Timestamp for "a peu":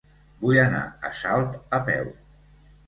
1.81-2.13